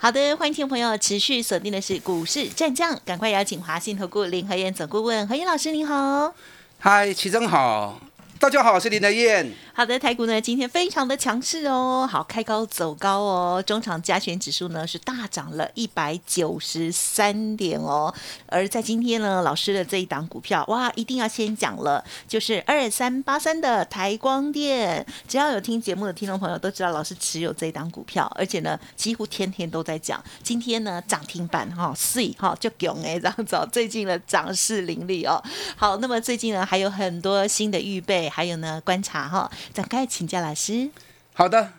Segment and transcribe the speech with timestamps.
[0.00, 6.32] 好的，欢迎听众朋友持续锁定的是股市战将，赶快邀请华信投顾林和燕总顾问何燕老师，您好。
[6.78, 8.00] 嗨，齐真好。
[8.38, 9.52] 大家好，我是林德燕。
[9.78, 18.12] 好的，台股呢今天非常的强势哦，好开高走高哦，中场加权指数呢是大涨了一百九十三点哦。
[18.46, 25.06] 而在今天呢，老师的这一档股票，哇，一定要先讲了，就是二三八三的台光电。
[25.28, 30.20] 只要有听节目的听众朋友都知道，老师持有这一档股票，而且呢几乎天天都在讲。
[30.42, 35.40] 今天呢涨停板哈，四哈就囧哎这样子，最近的涨势凌厉哦。
[35.76, 38.28] 好，那么最近呢还有很多新的预备。
[38.28, 40.90] 还有呢，观察哈，展开请教老师。
[41.34, 41.72] 好的，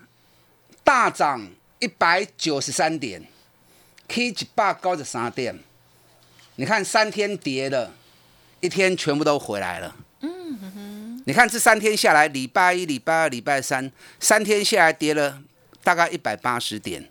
[0.84, 1.48] 大涨
[1.80, 3.26] 一百九十三点
[4.08, 5.59] ，K 一百高十三点。
[6.56, 7.94] 你看三天跌了，
[8.60, 9.95] 一天全部都回来了。
[10.22, 11.23] 嗯哼哼。
[11.26, 15.42] 你看这三天下来，礼拜一、礼拜二、礼拜三，三天下来跌了
[15.84, 17.10] 大概一百八十点，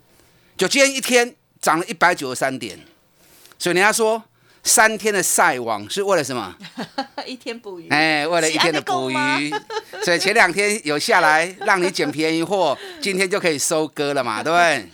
[0.57, 2.79] 就今天一天涨了一百九十三点。
[3.57, 4.23] 所以人家说。
[4.61, 6.53] 三天的晒网是为了什么？
[7.25, 7.87] 一天捕鱼。
[7.89, 9.15] 哎，为了一天的捕鱼，
[10.05, 14.89] 所以前两天有下来让你捡便宜货，今天就可以收割了嘛， 对不对？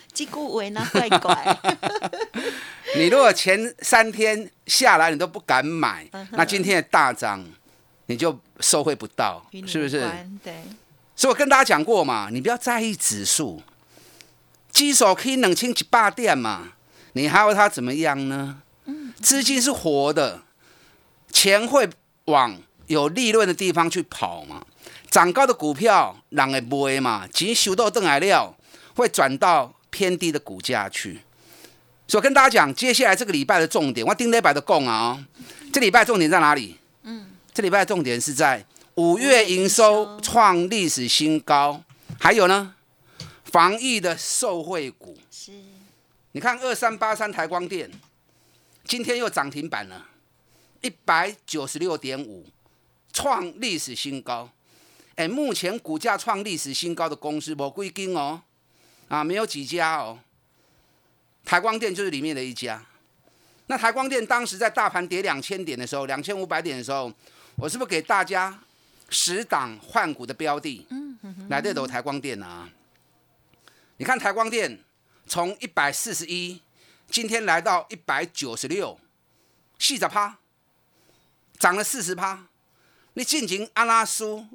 [2.95, 7.45] 你如果前三天下来你都不敢买，那今天的大涨
[8.05, 10.01] 你就收回不到，是不是？
[10.43, 10.53] 对。
[11.15, 13.61] 所以我跟大家讲过嘛，你不要在意指数，
[14.71, 16.73] 基手可以冷清几百点嘛，
[17.13, 18.61] 你还要它怎么样呢？
[19.21, 20.41] 资金是活的，
[21.31, 21.89] 钱会
[22.25, 24.65] 往有利润的地方去跑嘛？
[25.09, 27.27] 涨高的股票人会买嘛？
[27.27, 28.55] 钱收到邓来料，
[28.95, 31.21] 会转到偏低的股价去。
[32.07, 35.25] 所以跟大家讲，接下来这个礼拜的重点，我盯礼拜的供啊，
[35.71, 36.77] 这礼拜重点在哪里？
[37.03, 38.65] 嗯，这礼拜重点是在
[38.95, 41.81] 五月营收创历史新高，
[42.19, 42.73] 还有呢，
[43.45, 45.17] 防疫的受惠股。
[45.31, 45.51] 是，
[46.33, 47.89] 你看二三八三台光电。
[48.87, 50.05] 今天又涨停板了，
[50.81, 52.45] 一百九十六点五，
[53.11, 54.51] 创历史新高。
[55.15, 58.41] 哎，目前股价创历史新高的公司我归根哦，
[59.07, 60.19] 啊，没有几家哦。
[61.43, 62.83] 台光电就是里面的一家。
[63.67, 67.11] 那台光电当时在大盘跌两千点的时候，两千五百点的时候，
[67.55, 68.59] 我是不是给大家
[69.09, 70.85] 十档换股的标的？
[70.89, 72.69] 嗯来这都台光电啊。
[73.97, 74.79] 你看台光电
[75.25, 76.61] 从一百四十一。
[77.07, 78.99] 今天来到一百九十六，
[79.77, 80.39] 四十趴，
[81.59, 82.47] 涨了四十趴。
[83.13, 84.47] 你进行阿拉苏，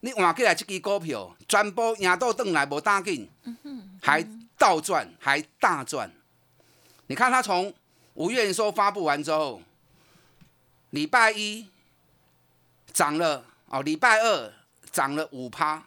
[0.00, 3.28] 你换过来这支股票，全部赢到转来无打紧，
[4.00, 4.26] 还
[4.58, 6.10] 倒赚，还大赚。
[7.06, 7.72] 你看他从
[8.14, 9.60] 五月营收发布完之后，
[10.90, 11.68] 礼拜一
[12.92, 14.52] 涨了哦，礼拜二
[14.90, 15.86] 涨了五趴，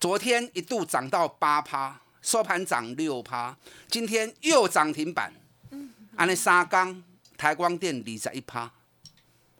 [0.00, 1.98] 昨天一度涨到八趴。
[2.22, 3.56] 收盘涨六趴，
[3.88, 5.32] 今天又涨停板。
[5.70, 7.02] 嗯，安尼三缸
[7.36, 8.70] 台光电二十一趴，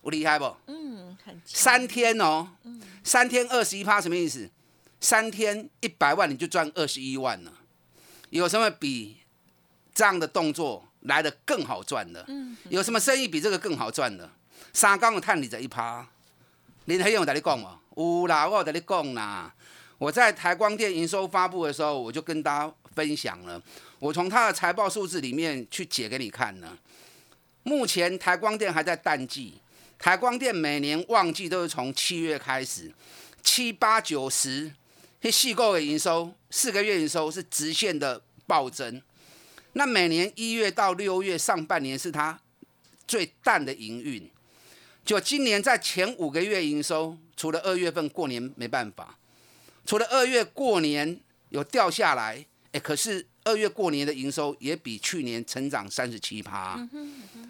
[0.02, 0.56] 有厉害不？
[0.66, 2.48] 嗯，很三天哦，
[3.04, 4.48] 三天二十一趴什么意思？
[5.00, 7.52] 三天一百万你就赚二十一万了。
[8.30, 9.18] 有什么比
[9.94, 12.24] 这样的动作来的更好赚的？
[12.28, 14.30] 嗯，有什么生意比这个更好赚的？
[14.72, 16.06] 三缸的碳你这一趴，
[16.86, 19.54] 林黑勇在你讲哦，有啦，我在你讲啦。
[19.98, 23.62] 我在台光电营收发布的时候，我就跟大家分享了。
[24.00, 26.76] 我从它的财报数字里面去解给你看呢。
[27.62, 29.60] 目前台光电还在淡季，
[30.02, 32.92] 台光电每年旺季都是从七月开始，
[33.40, 34.72] 七八九十，
[35.20, 39.00] 这四个月营收，四个月营收是直线的暴增。
[39.74, 42.40] 那每年一月到六月上半年是它
[43.06, 44.28] 最淡的营运。
[45.04, 49.16] 就今年在前五个月营收，除了二月份过年没办法。
[49.87, 51.20] 除了二月过年
[51.50, 56.76] 有掉下来，哎，可是二月过年的营收也比去年成长三十七趴，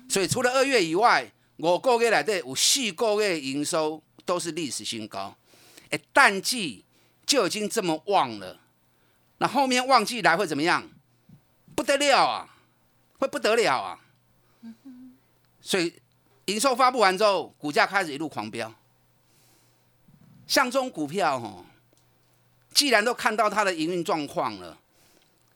[0.06, 5.36] 所以除了二月以外，五个月来的有四个月营收都是历史新高，
[5.90, 6.84] 哎，淡季
[7.24, 8.60] 就已经这么旺了，
[9.38, 10.88] 那后面旺季来会怎么样？
[11.74, 12.56] 不得了啊，
[13.18, 14.00] 会不得了啊，
[15.60, 15.94] 所以
[16.46, 18.74] 营收发布完之后，股价开始一路狂飙，
[20.46, 21.64] 像这种股票哦。
[22.74, 24.78] 既然都看到它的营运状况了，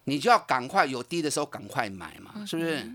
[0.05, 2.93] 你就要赶快有低的时候赶快买嘛，是不是？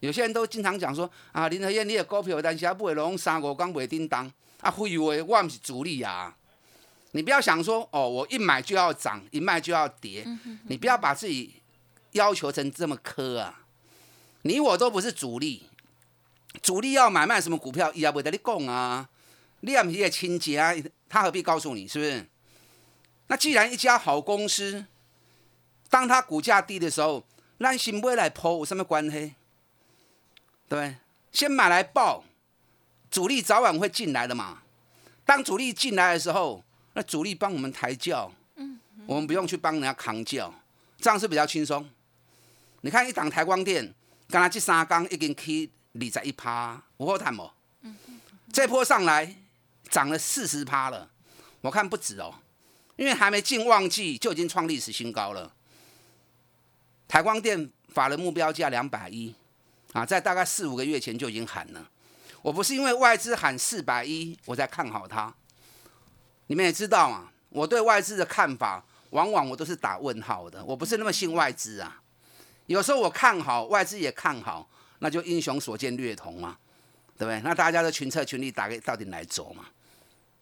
[0.00, 4.30] 有些人都经常讲说啊，林和燕你的股票，但是不会拢三五刚袂叮当
[4.60, 6.36] 啊，废话，我唔是主力啊。
[7.12, 10.26] 你不要想说哦，我一买就要涨，一卖就要跌，
[10.68, 11.54] 你不要把自己
[12.12, 13.62] 要求成这么苛啊。
[14.42, 15.64] 你我都不是主力，
[16.62, 19.08] 主力要买卖什么股票，伊也不得你讲啊。
[19.60, 20.72] 你也不是亲戚啊，
[21.08, 21.88] 他何必告诉你？
[21.88, 22.24] 是不是？
[23.26, 24.84] 那既然一家好公司，
[25.90, 27.26] 当它股价低的时候，
[27.58, 29.34] 让新买来抛有什么关系？
[30.68, 30.96] 对，
[31.32, 32.22] 先买来报，
[33.10, 34.62] 主力早晚会进来的嘛。
[35.24, 36.62] 当主力进来的时候，
[36.92, 40.52] 那主力帮我们抬轿，嗯，我们不用去帮人家扛轿，
[40.98, 41.88] 这样是比较轻松。
[42.82, 43.94] 你看一档台光电，
[44.28, 47.50] 刚才这三缸已经起二十一趴，我好谈不？
[47.82, 47.96] 嗯
[48.52, 49.34] 这波上来
[49.90, 51.10] 涨了四十趴了，
[51.60, 52.34] 我看不止哦，
[52.96, 55.54] 因为还没进旺季就已经创历史新高了。
[57.06, 59.34] 台光电法人目标价两百一。
[59.94, 61.88] 啊，在大概四五个月前就已经喊了，
[62.42, 65.32] 我不是因为外资喊四百一，我才看好它。
[66.48, 70.62] 你们也知道啊，我对外资的看法，往往我都是打问号的。
[70.64, 72.02] 我不是那么信外资啊，
[72.66, 74.68] 有时候我看好，外资也看好，
[74.98, 76.58] 那就英雄所见略同嘛，
[77.16, 77.40] 对不对？
[77.40, 79.64] 那大家都群策群力，打给到底来走嘛。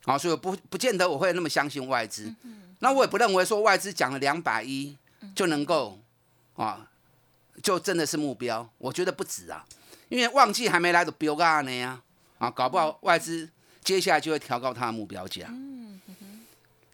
[0.04, 2.34] 好，所以不不见得我会那么相信外资。
[2.80, 4.96] 那我也不认为说外资讲了两百一
[5.36, 6.00] 就能够
[6.54, 6.90] 啊。
[7.62, 9.64] 就真的是目标，我觉得不止啊，
[10.08, 12.02] 因为旺季还没来的标价呢呀，
[12.38, 13.48] 啊，搞不好外资
[13.82, 15.46] 接下来就会调高它的目标价。
[15.48, 16.00] 嗯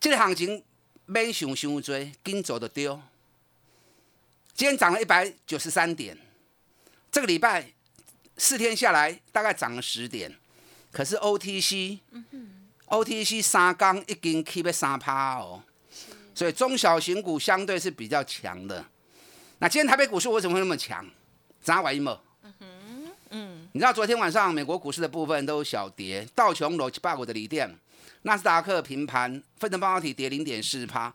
[0.00, 0.64] 这个行情
[1.06, 3.00] 没想想追，跟走的丢。
[4.52, 6.18] 今天涨了一百九十三点，
[7.10, 7.72] 这个礼拜
[8.36, 10.36] 四天下来大概涨了十点，
[10.90, 12.00] 可是 OTC，OTC
[13.42, 15.62] 三缸已经 keep 三趴哦，
[16.34, 18.84] 所以中小型股相对是比较强的。
[19.62, 21.06] 那今天台北股市为什么会那么强？
[21.62, 22.20] 砸完一毛。
[22.42, 22.66] 嗯哼，
[23.30, 27.72] 嗯，你知道昨天晚上美国股市的部分都小跌，道琼楼七八股的锂电，
[28.22, 31.14] 纳斯达克平盘，分成半导体跌零点四趴。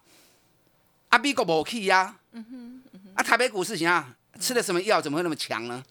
[1.09, 2.15] 阿，美国无去呀。
[2.31, 4.13] 嗯哼，啊，台北股市怎样？
[4.39, 5.01] 吃了什么药？
[5.01, 5.83] 怎么会那么强呢？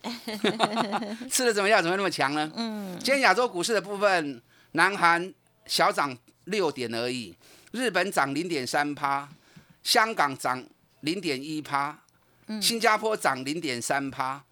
[1.30, 1.82] 吃了什么药？
[1.82, 2.50] 怎么会那么强呢？
[2.56, 4.40] 嗯，今天亚洲股市的部分，
[4.72, 5.30] 南韩
[5.66, 7.36] 小涨六点而已，
[7.72, 9.28] 日本涨零点三趴，
[9.82, 10.64] 香港涨
[11.00, 11.98] 零点一趴。
[12.60, 14.42] 新加坡涨零点三趴，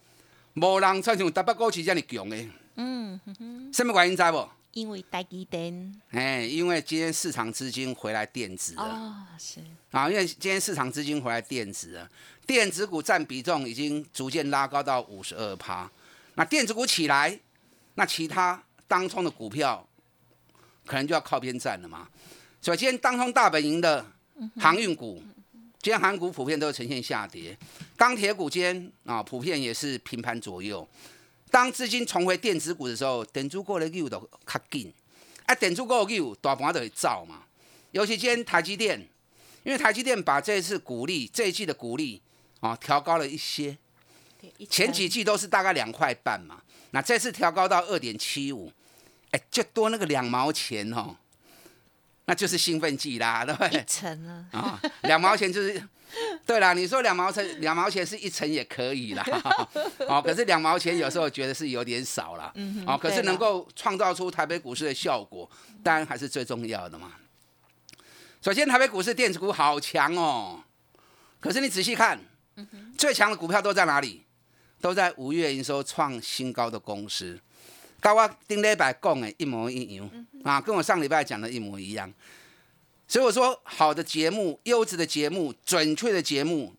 [0.55, 2.37] 无人像台北股市这样强的。
[2.75, 4.49] 嗯哼哼，什么原因在不？
[4.73, 5.94] 因为台积电。
[6.11, 8.82] 哎，因为今天市场资金回来电子了。
[8.82, 9.61] 哦，是。
[9.93, 12.11] 啊，因为今天市场资金回来电子了，
[12.44, 15.88] 电子股占比重已经逐渐拉高到五十二趴。
[16.35, 17.38] 那电子股起来，
[17.94, 19.87] 那其他当冲的股票
[20.85, 22.08] 可能就要靠边站了嘛。
[22.61, 24.05] 所以今天当冲大本营的
[24.58, 25.23] 航运股。
[25.81, 27.55] 今天韩股普遍都呈现下跌，
[27.96, 30.87] 钢铁股间啊普遍也是平盘左右。
[31.50, 34.93] 当资金重回电子股的时候，等住过的牛都较紧，
[35.46, 37.44] 啊，电子股的牛大盘都会造嘛。
[37.93, 39.00] 尤其今天台积电，
[39.62, 42.20] 因为台积电把这一次股利这一季的股利
[42.58, 43.79] 啊调高了一些，
[44.69, 48.73] 前几季都是大概两块半嘛，那这次调高到二点七五，
[49.31, 51.17] 哎，就多那个两毛钱哦。
[52.26, 53.81] 那就是兴奋剂啦，对不对？
[53.81, 55.82] 一层啊，啊，两毛钱就是，
[56.47, 56.73] 对啦。
[56.73, 59.25] 你说两毛钱，两毛钱是一层也可以啦，
[60.09, 62.53] 哦，可是两毛钱有时候觉得是有点少了，
[62.87, 65.50] 哦，可是能够创造出台北股市的效果，
[65.83, 67.12] 当然还是最重要的嘛。
[68.40, 70.62] 首先，台北股市电子股好强哦，
[71.40, 72.19] 可是你仔细看，
[72.97, 74.23] 最强的股票都在哪里？
[74.81, 77.40] 都在五月营收创新高的公司。
[78.04, 80.11] 跟我顶礼拜讲的一模一样
[80.42, 82.12] 啊，跟我上礼拜讲的一模一样。
[83.08, 86.75] 所以我说，好的节目、优质的节目、准确的节目，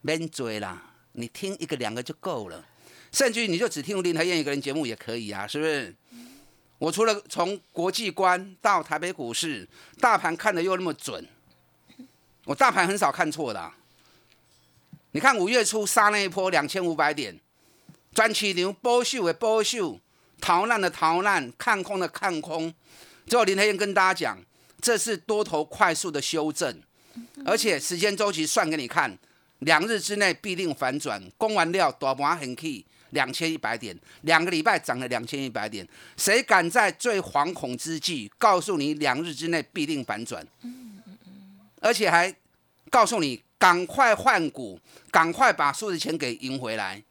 [0.00, 2.66] 免追啦，你听一个两个就够了。
[3.12, 5.94] 甚至于你就只听林台燕一个人节目也可以啊，是不是？
[6.78, 9.68] 我除了从国际观到台北股市
[10.00, 11.24] 大盘看的又那么准，
[12.44, 13.72] 我大盘很少看错的。
[15.12, 17.38] 你看五月初杀那一波两千五百点，
[18.12, 20.00] 专起牛波秀的波秀。
[20.40, 22.72] 逃难的逃难，看空的看空。
[23.26, 24.38] 最后林黑燕跟大家讲，
[24.80, 26.80] 这是多头快速的修正，
[27.44, 29.18] 而且时间周期算给你看，
[29.60, 31.22] 两日之内必定反转。
[31.36, 35.86] 攻完料，大盘很 key，两千一百点，两个礼拜涨了两千一百点。
[36.16, 40.46] 谁敢在最惶恐之际告诉你两日之内必定反转？
[41.80, 42.34] 而且还
[42.90, 44.80] 告诉你赶快换股，
[45.10, 47.02] 赶快把数字钱给赢回来。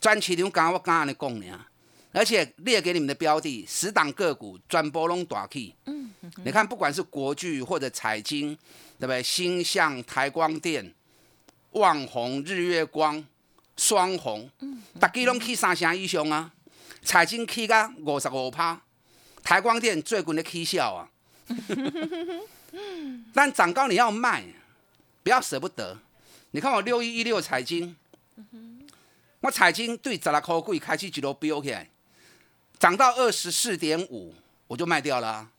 [0.00, 1.66] 专起牛刚我刚刚的讲呢。
[2.12, 6.10] 而且列给你们的标的十档个股转波龙大 K，嗯，
[6.44, 8.56] 你看不管是国巨或者彩金，
[8.98, 9.22] 对不对？
[9.22, 10.92] 星象、台光电、
[11.70, 13.24] 旺宏、日月光，
[13.76, 14.50] 双红，
[14.98, 16.52] 大家拢去三成以上啊，
[17.02, 18.82] 财经起个五十五趴，
[19.44, 21.08] 台光电最近的起效啊。
[23.32, 24.44] 但涨高你要卖，
[25.22, 25.98] 不要舍不得。
[26.50, 27.94] 你看我六一一六财经，
[29.40, 31.88] 我财经对十六块贵开始一路飙起来，
[32.80, 34.34] 涨到二十四点五，
[34.66, 35.50] 我就卖掉了、啊。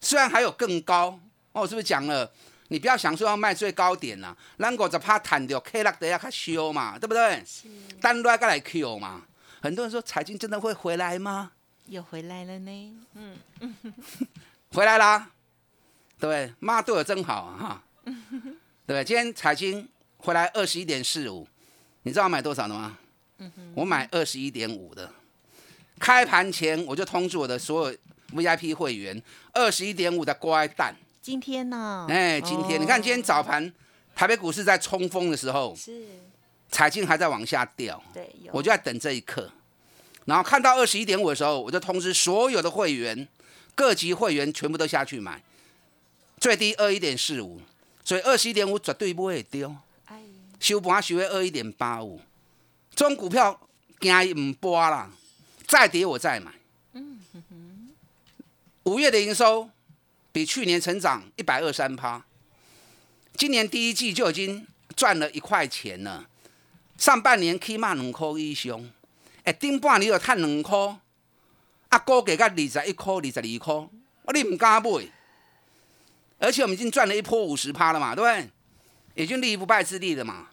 [0.00, 1.18] 虽然还有更高，
[1.50, 2.32] 哦，是不是讲了？
[2.68, 7.44] 你不要想说要卖最高点啦、啊，咱五十怕谈掉 K 落底下较修嘛，对不对？
[8.00, 9.26] 单来再来 Q 嘛。
[9.60, 11.52] 很多人说财经真的会回来吗？
[11.86, 12.96] 又回来了呢。
[13.14, 13.36] 嗯，
[14.72, 15.28] 回来啦，
[16.20, 18.12] 对，妈对我真好啊哈。
[18.86, 19.88] 对，今天财经
[20.18, 21.46] 回来二十一点四五，
[22.04, 22.96] 你知道我买多少的吗？
[23.74, 25.12] 我买二十一点五的。
[26.02, 27.96] 开盘前我就通知我的所有
[28.34, 30.92] VIP 会员，二十一点五的乖蛋。
[31.20, 32.08] 今天呢？
[32.10, 33.72] 哎，今天、你看今天早盘
[34.12, 36.04] 台北股市在冲锋的时候，是，
[36.68, 39.48] 彩金还在往下掉，对，我就在等这一刻。
[40.24, 43.28] 然后看到二十一点五的时候，我就通知所有的会员，
[43.76, 45.40] 各级会员全部都下去买，
[46.40, 47.60] 最低二一点四五，
[48.02, 49.72] 所以二十一点五绝对不会丢。
[50.06, 50.20] 哎，
[50.58, 52.20] 收盘收在二一点八五，
[52.92, 53.60] 这种股票
[54.00, 55.08] 惊伊唔播啦，
[55.72, 56.52] 再跌我再买。
[58.82, 59.70] 五月的营收
[60.30, 62.22] 比去年成长一百二三趴，
[63.38, 66.28] 今年第一季就已经赚了一块钱了。
[66.98, 68.86] 上半年起码两块以上，
[69.44, 70.76] 哎，顶半年就赚两块，
[71.88, 73.74] 啊，股价到二十一块、二十二块，
[74.26, 75.08] 啊，你唔敢买？
[76.38, 79.24] 而且我们已经赚了一波五十趴了嘛，对不对？
[79.24, 80.48] 已经立于不败之地了嘛。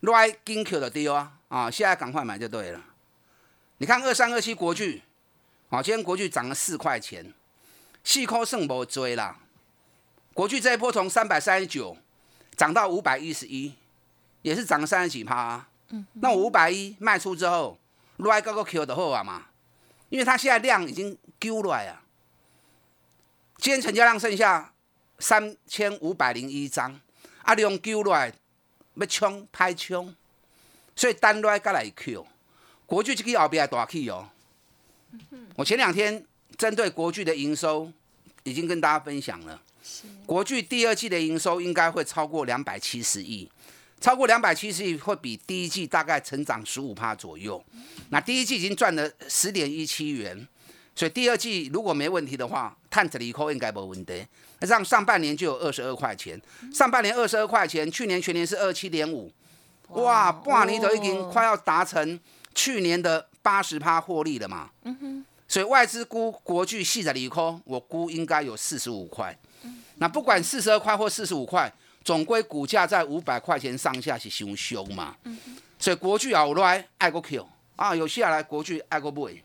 [0.00, 2.84] 来金 Q 的丢啊，啊，现在赶快买就对了。
[3.80, 5.02] 你看二三二七国巨，
[5.70, 7.32] 啊，今天国巨涨了四块钱，
[8.04, 9.40] 细抠剩不追啦。
[10.34, 11.96] 国巨这一波从三百三十九
[12.54, 13.74] 涨到五百一十一，
[14.42, 15.68] 也是涨了三十几趴、啊。
[16.12, 17.78] 那我五百一卖出之后，
[18.18, 19.46] 来高个 Q 的后啊嘛，
[20.10, 22.02] 因为它现在量已经丢来啊。
[23.56, 24.74] 今天成交量剩下
[25.18, 27.00] 三千五百零一张，
[27.44, 28.34] 啊，量丢来
[28.96, 30.14] 要冲拍冲，
[30.94, 32.26] 所以单来再来 Q。
[32.90, 34.28] 国巨这个后边大气哦。
[35.54, 36.24] 我前两天
[36.58, 37.88] 针对国巨的营收
[38.42, 39.62] 已经跟大家分享了，
[40.26, 43.48] 国巨第二季的营收应该会超过两百七十亿，
[44.00, 47.64] 超过两百七十亿会比第一季大概成长十五趴左右。
[48.08, 50.48] 那第一季已经赚了十点一七元，
[50.96, 54.26] 所以第二季如果没问题的话，碳子里扣应该没问题。
[54.58, 56.42] 那这样上半年就有二十二块钱，
[56.74, 59.32] 上半年二十二块钱，去年全年是二七点五，
[59.90, 62.18] 哇，半年都已经快要达成
[62.54, 64.70] 去年的八十趴获利了嘛。
[65.48, 69.36] 所以外资估国巨系的利空，我估应该有四十五块。
[69.96, 71.72] 那不管四十二块或四十五块，
[72.04, 75.16] 总归股价在五百块钱上下是凶凶嘛。
[75.78, 79.42] 所以国巨后来爱国 Q 啊，有下来国巨爱国 boy。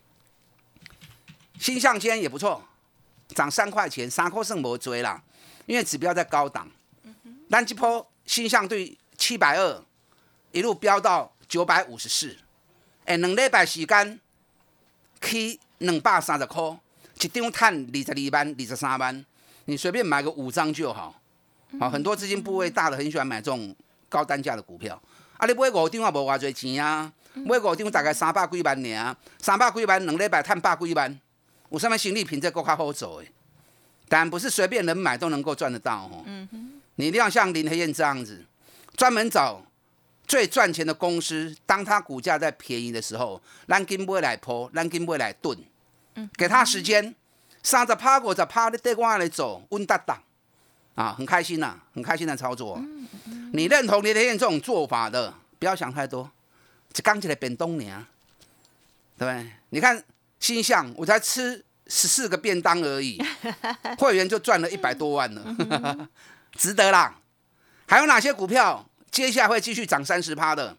[1.59, 2.61] 新向间也不错，
[3.29, 5.23] 涨三块钱，三块剩无追啦，
[5.65, 6.69] 因为指标在高档。
[7.49, 9.83] 但这波新向对七百二
[10.51, 12.37] 一路飙到九百五十四，
[13.05, 14.19] 哎，两礼拜时间
[15.21, 16.61] 起两百三十块，
[17.21, 19.25] 一张赚二十二万、二十三万，
[19.65, 21.19] 你随便买个五张就好。
[21.79, 23.75] 好，很多资金部位大的很喜欢买这种
[24.09, 24.99] 高单价的股票。
[25.37, 31.19] 啊，你买五张也无偌侪钱啊，买五张大概三百几万尔，三百几万两礼拜赚百几万，
[31.69, 33.27] 有啥物生理品质够较好做的？
[34.07, 36.25] 但不是随便人买都能够赚得到哦。
[36.95, 38.45] 你一定要像林黑燕这样子，
[38.95, 39.61] 专门找
[40.27, 45.57] 最赚钱的公司，当它股价在便宜的时候，咱金买来破，咱金买来炖，
[46.35, 47.13] 给他时间，
[47.63, 50.21] 三十趴五十趴，你对我来走，稳当当，
[50.95, 52.81] 啊，很开心呐、很开心的操作。
[53.53, 56.29] 你认同林黑燕这种做法的，不要想太多，
[56.91, 58.05] 只刚起来变东年，
[59.17, 59.51] 对不对？
[59.69, 60.03] 你看
[60.39, 63.21] 心想，我才吃十四个便当而已，
[63.99, 66.09] 会员就赚了一百多万了，
[66.53, 67.15] 值得啦。
[67.87, 68.83] 还有哪些股票
[69.15, 70.75] 接下来会继续涨三十趴的？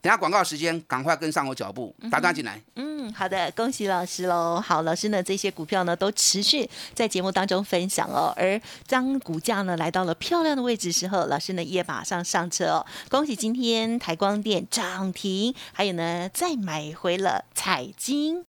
[0.00, 2.60] 等下广告时间，赶快跟上我脚步，打电话进来。
[2.74, 4.60] 嗯，好的，恭喜老师喽。
[4.60, 8.34] 好，老师呢这些股票呢都持续在节目当中分享哦。
[8.36, 12.86] 而当股价呢来到了漂亮的位置时候，老师呢也马上上车哦。
[13.08, 18.44] 恭喜今天台光电涨停，还有呢再买回了彩金。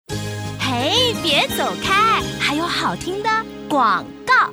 [0.59, 3.29] 嘿，别走开，还有好听的
[3.69, 4.51] 广告。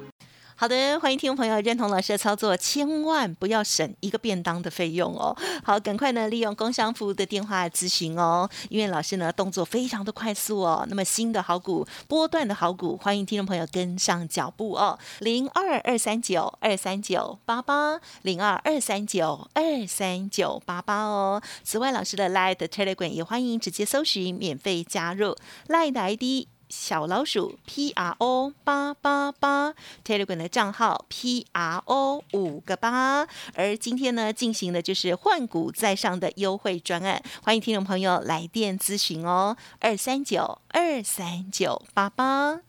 [0.57, 5.35] 好的，欢迎听众朋友认同老师的操作，千万不要省一个便当的费用哦。
[5.65, 10.85] 好，赶快呢利用工商服务的电话咨询哦，因为老师呢动作非常的快速哦。
[10.87, 14.97] 那么新的好股、波段的好股，欢迎听众朋友跟上脚步哦。
[15.19, 21.41] 零二二三九二三九八八，零二二三九二三九八八哦。
[21.65, 25.35] 此外，老师的 Light Telegram 也欢迎直接搜寻免费加入
[25.67, 26.47] Light 的 ID。
[26.69, 29.73] 小老鼠 P R O 八八八
[30.05, 42.59] ，Telegram 的账号 P R O 五个八，而今天呢进行的就是换股在上的优惠专案，欢迎听众朋友来电咨询哦，二三九二三九八八。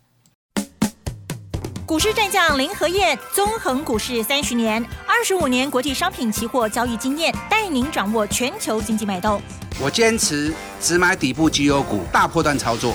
[1.87, 9.41] 股市战将林和燕，纵横股市三十年，二十五年国际商品期货交易经验，带您掌握全球经济脉动。
[9.81, 12.95] 我坚持只买底部绩优股，大波段操作。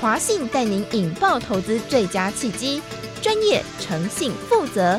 [0.00, 2.80] 华信带您引爆投资最佳契机，
[3.20, 4.98] 专业、诚信、负责，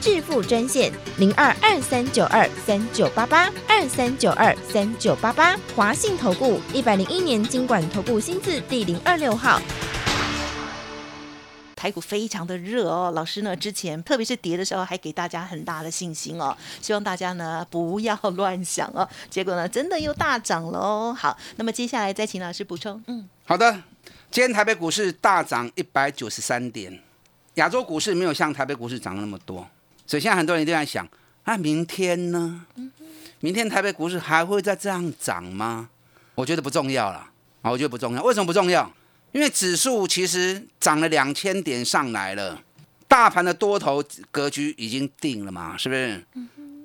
[0.00, 5.56] 致富专线零二二三九二三九八八二三九二三九八八。
[5.76, 9.62] 华信投顾一百零一年经管投顾新字第零二六号。
[11.76, 19.08] 台股非常的热哦，老师呢之前特别是跌的时候，还给大家很大的信心哦，希望大家呢不要乱想哦。
[19.30, 21.16] 结果呢，真的又大涨了哦。
[21.16, 23.00] 好，那么接下来再请老师补充。
[23.06, 23.82] 嗯，好的。
[24.30, 27.02] 今天台北股市大涨一百九十三点，
[27.54, 29.68] 亚洲股市没有像台北股市涨那么多，
[30.06, 31.08] 所以现在很多人都在想：
[31.44, 32.64] 那明天呢？
[33.40, 35.88] 明天台北股市还会再这样涨吗？
[36.34, 37.30] 我觉得不重要了
[37.62, 38.22] 啊，我觉得不重要。
[38.22, 38.92] 为什么不重要？
[39.32, 42.62] 因为指数其实涨了两千点上来了，
[43.08, 46.24] 大盘的多头格局已经定了嘛，是不是？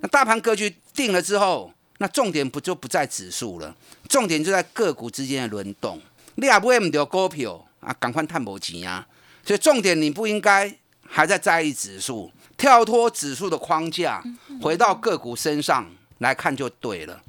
[0.01, 3.75] 那大盘格局定了之后，那重点不就不在指数了？
[4.09, 6.01] 重点就在个股之间的轮动。
[6.35, 9.07] 你也不会唔到股票啊，赶快探无钱啊！
[9.43, 10.73] 所以重点你不应该
[11.07, 14.23] 还在在意指数，跳脱指数的框架，
[14.61, 17.21] 回到个股身上来看就对了。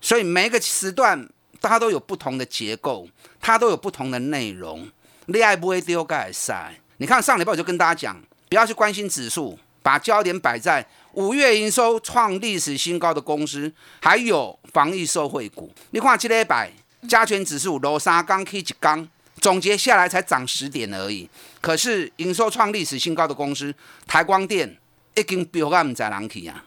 [0.00, 1.28] 所以每一个时段。
[1.58, 3.08] 它都有不同的结构，
[3.40, 4.88] 它都有不同的内容。
[5.24, 6.78] 你爱不会丢盖赛？
[6.98, 15.72] 你看上礼拜我就跟大家讲，不要去关心指数，把焦点摆在五月营收创历史新高的公司，还有防疫受惠股。
[15.90, 16.70] 你看这礼拜
[17.08, 19.08] 加权指数罗沙刚 K 几刚
[19.40, 21.28] 总结下来才涨十点而已，
[21.60, 23.74] 可是营收创历史新高的公司
[24.06, 24.76] 台光电
[25.14, 26.64] 已经飙到唔在人去啊，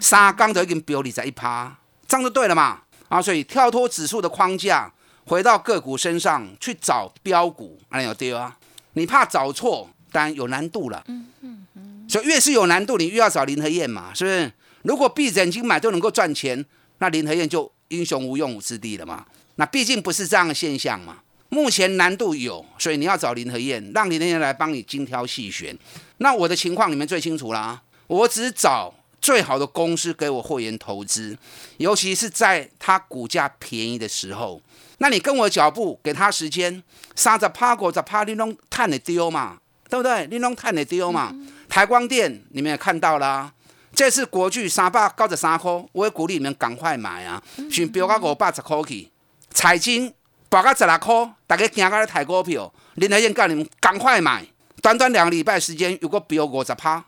[0.00, 1.76] 三刚就已经飙二十一趴，
[2.06, 2.80] 这样就对了嘛。
[3.08, 4.92] 啊，所以跳脱指数的框架，
[5.24, 8.56] 回到个股身上去找标股，哎有对啊？
[8.92, 11.02] 你怕找错，当然有难度了。
[11.06, 12.06] 嗯嗯嗯。
[12.08, 14.52] 所以越是有难度，你越要找林和燕嘛，是不是？
[14.82, 16.64] 如果闭着眼睛买都能够赚钱，
[16.98, 19.26] 那林和燕就英雄无用武之地了嘛。
[19.56, 21.18] 那毕竟不是这样的现象嘛。
[21.48, 25.76] 目前难度有，所以你要找林和燕，让林和燕来帮你精挑细选。
[26.18, 28.94] 那我的情况你们最清楚啦，我只找。
[29.20, 31.36] 最好的公司给我货源投资，
[31.78, 34.62] 尤其是在它股价便宜的时候。
[34.98, 36.80] 那你跟我脚步，给他时间，
[37.16, 39.58] 三十趴股十趴，你拢探得丢嘛？
[39.90, 40.28] 对不对？
[40.30, 41.34] 你拢探得丢嘛？
[41.68, 43.52] 台光电你们也看到啦，
[43.98, 47.42] 这次国巨三百九十三块，我也鼓励你们赶快买啊！
[47.68, 49.10] 先飙到五百十块去，
[49.50, 50.14] 彩金
[50.48, 54.46] 飙到十六块，大家惊到咧抬股票，林台燕叫你们赶快买，
[54.80, 57.04] 短短两个礼拜时间，有个飙五十趴。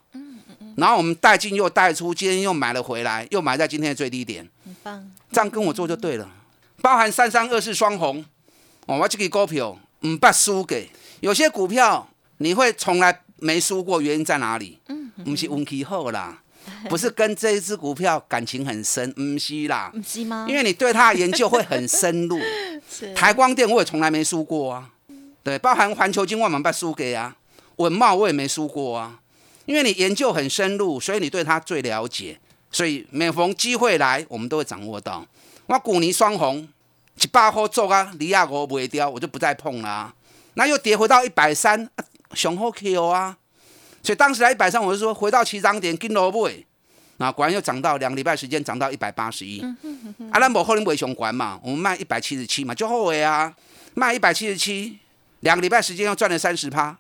[0.75, 5.11] 然后我们带进又带出，今天又买了回来，又买在今天的最低点，很棒。
[5.31, 6.29] 这样跟我做就对了。
[6.83, 8.25] 包含三三二四双红，
[8.87, 10.91] 我这个股票唔不输给。
[11.21, 14.81] 有些股票你会从来没输过，原因在哪里？
[14.89, 16.40] 嗯，不是运气好啦，
[16.89, 20.47] 不是跟这一只股票感情很深，唔系啦，唔系吗？
[20.49, 22.39] 因为你对它的研究会很深入。
[23.15, 24.91] 台光电我也从来没输过啊，
[25.43, 27.37] 对，包含环球金万满不输给啊，
[27.77, 29.21] 文茂我也没输过啊。
[29.67, 32.39] 因为你研究很深入，所以你对它最了解，
[32.73, 35.25] 所以每逢机会来，我们都会掌握到。
[35.67, 36.69] 我古尼双红
[37.23, 40.13] 一百块做啊，离亚国不会掉，我就不再碰了。
[40.55, 41.89] 那又跌回到一百三，
[42.35, 43.37] 雄厚 Q 啊！
[44.03, 46.51] 所以当时来一百三，我就说回到起涨点跟萝卜，
[47.19, 49.61] 那果然又涨到两个礼拜时间涨到一百八十一。
[50.31, 53.55] 啊，咱无可能袂上管嘛，我们卖一百七十七嘛，就后悔啊！
[53.95, 54.99] 卖一百七十七，
[55.41, 56.97] 两个礼拜时间又赚了三十趴，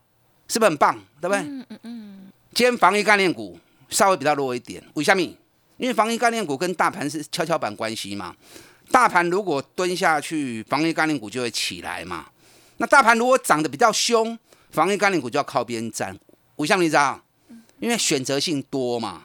[0.46, 0.94] 是不是很棒？
[1.20, 1.38] 对不对？
[1.38, 2.32] 嗯嗯嗯。
[2.52, 3.58] 今天防疫概念股
[3.88, 5.22] 稍微比较弱一点，为什么？
[5.78, 8.36] 因为防疫概念股跟大盘是跷跷板关系嘛。
[8.90, 12.26] 大盘如果蹲下去，防疫概念股就会起来嘛。
[12.76, 14.38] 那大盘如果涨得比较凶，
[14.70, 16.14] 防疫概念股就要靠边站。
[16.60, 17.20] 为什么你知道？
[17.78, 19.24] 因为选择性多嘛。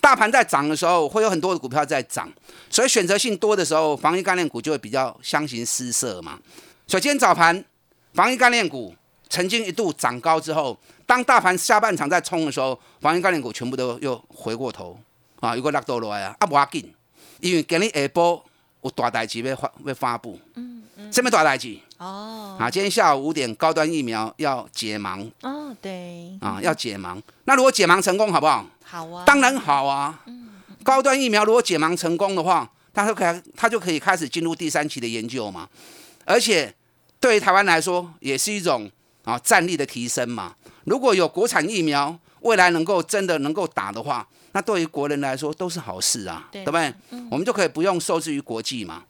[0.00, 2.28] 大盘在涨的时候，会有很多的股票在涨，
[2.68, 6.40] 所以选择性多的时候，防疫概念股就会比较相形失色嘛。
[6.88, 7.64] 所以今天早盘，
[8.12, 8.92] 防疫概念股
[9.28, 14.98] 曾经一度涨高之后，当大盘下半场在冲的时候，防疫概念股全部都又回过头
[15.38, 16.92] 啊，有个落倒落来啊，啊不要紧，
[17.38, 18.44] 因为今日下波
[18.82, 21.76] 有大代志要发要发布，嗯嗯，什么大代志？
[21.98, 27.20] 哦啊，今天下午五点，高端疫苗要解盲哦，对，啊，要解盲。
[27.44, 28.66] 那如果解盲成功，好不好？
[28.84, 30.20] 好啊，当然好啊。
[30.26, 30.48] 嗯
[30.84, 35.68] 高端疫苗如果解盲成功的话，它就可以，它就可以开始进入第三期的研究嘛。
[36.24, 36.74] 而且
[37.20, 38.90] 对于台湾来说，也是一种
[39.24, 40.56] 啊战力的提升嘛。
[40.82, 46.94] 如果有国产疫苗，未来能够真的能够打的话，那对于国人来说都是好事啊，对对不对？
[47.30, 49.02] 我们就可以不用受制于国际嘛。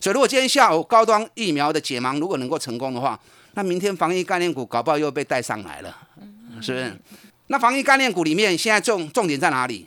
[0.00, 3.18] 所以，如果今天下午高端疫苗的解盲如果能够成功的话，
[3.54, 5.96] 那明天防疫概念股搞不好又被带上来了，
[6.60, 6.96] 是不是？
[7.48, 9.86] 那防疫概念股里面现在重重点在哪里？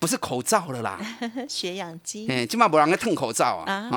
[0.00, 0.98] 不是口罩了啦，
[1.48, 3.88] 血氧机哎，今晚不让人吞口罩啊。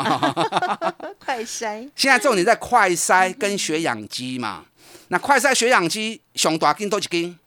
[1.17, 4.65] 快筛， 现在重点在快筛跟血氧机嘛。
[5.07, 7.39] 那快筛血氧机上大斤都一斤，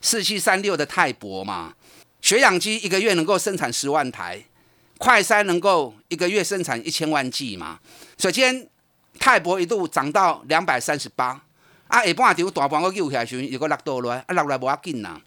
[0.00, 1.74] 四七三六的泰博嘛。
[2.26, 4.42] 血氧机一个月能够生产十万台，
[4.98, 7.78] 快筛能够一个月生产一千万剂嘛。
[8.18, 8.68] 所以今天
[9.16, 11.40] 泰博一度涨到两百三十八，
[11.86, 15.20] 啊下半场大盘我救起来时候，又个落倒落来，啊落来无要紧啦，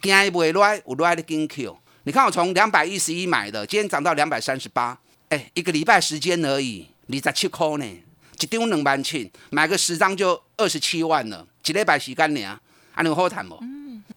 [0.00, 1.78] 惊伊袂落来，有落来的紧 Q。
[2.04, 7.84] 你看我从两百一十一买的，今天涨到两百三十八，哎，一个礼拜时间而已，二十七块呢，
[8.40, 12.42] 一张两万七，买个十张就二十七万了，一礼拜时间呢，
[12.94, 13.62] 啊，你有好谈不？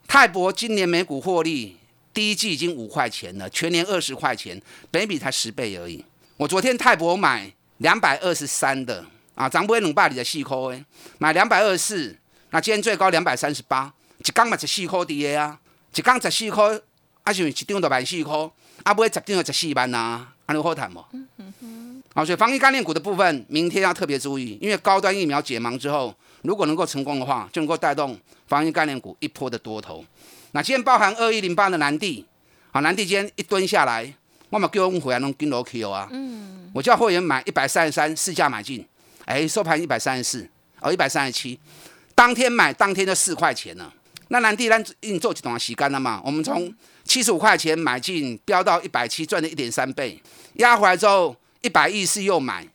[0.07, 1.75] 泰博今年每股获利，
[2.13, 6.03] 第一季已经五块钱了，全年二十块钱，本比才十倍而已。
[6.37, 10.85] 我昨天泰博买两百二十三的啊，涨不会两百里的细颗诶，
[11.17, 12.17] 买两百二十四，
[12.49, 15.59] 那今天最高两百三十八，一缸嘛十四块的啊，
[15.95, 16.79] 一缸十四块。
[17.23, 18.35] 啊，是一张都万四块，
[18.81, 21.05] 啊，不会十张就十四万呐，安尼好谈无？
[22.15, 30.03] 好，所以防疫概念股的部分，明天要特别注意，因为高端疫苗解盲之后，如果能够成功的话，就能够带动防疫概念股一波的多头。
[30.53, 32.25] 那今天包含二一零八的南地，
[32.71, 34.13] 好，南地今天一蹲下来，
[34.49, 38.85] 我嘛叫我们回来弄金楼 Q 啊，嗯，我叫会员买一百三十三，市价买进，
[39.25, 40.49] 哎，收盘一百三十四，
[40.81, 41.59] 哦，一百三十七，
[42.13, 43.93] 当天买当天就四块钱了。
[44.27, 50.21] 那南地咱已经做几段洗干了嘛，我们从七十五块钱买进，飙到一百七，赚了一点三倍。
[50.53, 52.67] 压回来之后，一百一四又买，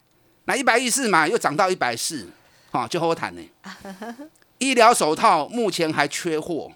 [0.45, 2.27] 那一百一四买又涨到一百四，
[2.71, 3.41] 哦，就好谈呢。
[4.59, 6.71] 医疗手套目前还缺货，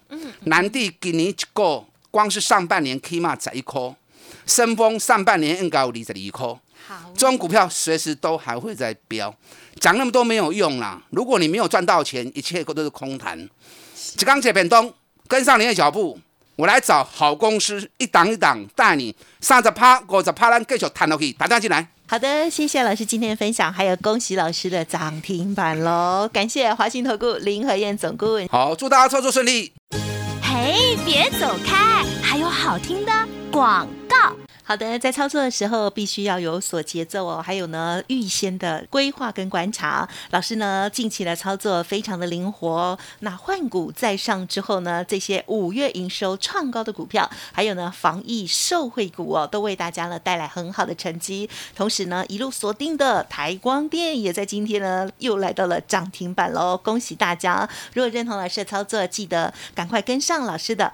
[0.45, 3.95] 南地今年一个光是上半年起码十一颗，
[4.45, 6.59] 深丰上半年应该有二十二颗。
[6.87, 9.33] 好，这种股票随时都还会在飙，
[9.79, 11.01] 讲那么多没有用啦。
[11.11, 13.49] 如果你没有赚到钱，一切都是空谈。
[13.95, 14.93] 只刚这边东，
[15.27, 16.19] 跟上您的脚步，
[16.55, 21.87] 我来找好公司，一档一档带你三十趴、过着趴，咱继续谈落去，打电进来。
[22.11, 26.29] 好的，谢谢老师今天的分享，还有恭喜老师的涨停板喽！
[26.33, 28.45] 感谢华信投顾林和燕总顾问。
[28.49, 29.71] 好，祝大家操作顺利。
[30.43, 33.13] 嘿，别走开，还有好听的
[33.49, 34.35] 广告。
[34.71, 40.07] 好的，在操作的时候必须要有所节奏哦，还有呢预先的规划跟观察。
[40.29, 51.49] 老师呢近期的操作非常的灵活，那换股再上之后呢，这些五月营收创高的股票，还有呢防疫受惠股哦，都为大家呢带来很好的成绩。
[51.75, 57.67] 同时呢，一路锁定的台光电也在今天呢又来到了涨停板喽，恭喜大家！
[57.93, 60.93] 如果认同老师的操作，记得赶快跟上老师的